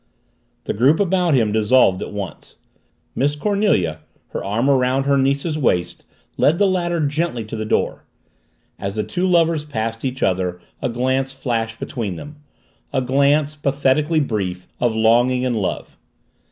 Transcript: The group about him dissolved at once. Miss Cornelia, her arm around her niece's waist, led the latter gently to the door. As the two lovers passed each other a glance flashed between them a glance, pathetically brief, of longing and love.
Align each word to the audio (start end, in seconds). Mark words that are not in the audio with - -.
The 0.63 0.73
group 0.73 0.99
about 0.99 1.35
him 1.35 1.51
dissolved 1.51 2.01
at 2.01 2.11
once. 2.11 2.55
Miss 3.13 3.35
Cornelia, 3.35 3.99
her 4.29 4.43
arm 4.43 4.67
around 4.67 5.03
her 5.03 5.15
niece's 5.15 5.59
waist, 5.59 6.05
led 6.37 6.57
the 6.57 6.65
latter 6.65 7.05
gently 7.05 7.45
to 7.45 7.55
the 7.55 7.67
door. 7.67 8.03
As 8.79 8.95
the 8.95 9.03
two 9.03 9.27
lovers 9.27 9.63
passed 9.63 10.03
each 10.03 10.23
other 10.23 10.59
a 10.81 10.89
glance 10.89 11.33
flashed 11.33 11.79
between 11.79 12.15
them 12.15 12.37
a 12.91 13.03
glance, 13.03 13.55
pathetically 13.55 14.19
brief, 14.19 14.67
of 14.79 14.95
longing 14.95 15.45
and 15.45 15.55
love. 15.55 15.99